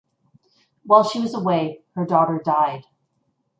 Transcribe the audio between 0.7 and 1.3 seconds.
While she